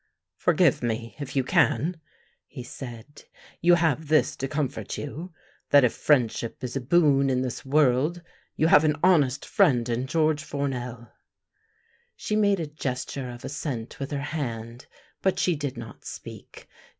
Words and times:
Forgive 0.37 0.81
me, 0.81 1.15
if 1.19 1.35
you 1.35 1.43
can," 1.43 2.01
he 2.47 2.63
said." 2.63 3.25
You 3.61 3.75
have 3.75 4.07
this 4.07 4.35
to 4.37 4.47
comfort 4.47 4.97
you, 4.97 5.31
that 5.69 5.83
if 5.83 5.93
friendship 5.93 6.63
is 6.63 6.75
a 6.75 6.81
boon 6.81 7.29
in 7.29 7.43
this 7.43 7.63
world 7.63 8.23
you 8.55 8.65
have 8.65 8.83
an 8.83 8.95
honest 9.03 9.45
friend 9.45 9.87
in 9.87 10.07
George 10.07 10.43
Fournel." 10.43 11.11
She 12.15 12.35
made 12.35 12.59
a 12.59 12.65
gesture 12.65 13.29
of 13.29 13.45
assent 13.45 13.99
with 13.99 14.09
her 14.09 14.23
hand, 14.33 14.87
but 15.21 15.37
she 15.37 15.55
did 15.55 15.77
not 15.77 16.03
speak. 16.03 16.67